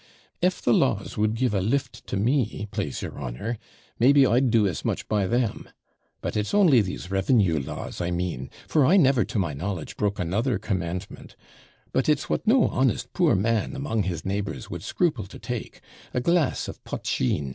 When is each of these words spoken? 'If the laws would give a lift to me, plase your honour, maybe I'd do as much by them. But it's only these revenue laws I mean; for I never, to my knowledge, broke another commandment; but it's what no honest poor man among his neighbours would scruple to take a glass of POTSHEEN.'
'If 0.41 0.63
the 0.63 0.73
laws 0.73 1.15
would 1.15 1.35
give 1.35 1.53
a 1.53 1.61
lift 1.61 2.07
to 2.07 2.17
me, 2.17 2.67
plase 2.71 3.03
your 3.03 3.21
honour, 3.21 3.59
maybe 3.99 4.25
I'd 4.25 4.49
do 4.49 4.65
as 4.67 4.83
much 4.83 5.07
by 5.07 5.27
them. 5.27 5.69
But 6.21 6.35
it's 6.35 6.55
only 6.55 6.81
these 6.81 7.11
revenue 7.11 7.59
laws 7.59 8.01
I 8.01 8.09
mean; 8.09 8.49
for 8.67 8.83
I 8.83 8.97
never, 8.97 9.23
to 9.25 9.37
my 9.37 9.53
knowledge, 9.53 9.97
broke 9.97 10.17
another 10.17 10.57
commandment; 10.57 11.35
but 11.93 12.09
it's 12.09 12.27
what 12.27 12.47
no 12.47 12.67
honest 12.69 13.13
poor 13.13 13.35
man 13.35 13.75
among 13.75 14.01
his 14.01 14.25
neighbours 14.25 14.71
would 14.71 14.81
scruple 14.81 15.27
to 15.27 15.37
take 15.37 15.81
a 16.15 16.19
glass 16.19 16.67
of 16.67 16.83
POTSHEEN.' 16.83 17.49